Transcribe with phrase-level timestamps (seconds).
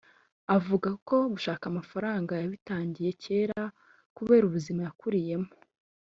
[0.57, 3.61] Avuga ko gushaka amafaranga yabitangiye kera
[4.17, 5.49] kubera ubuzima yakuriyemo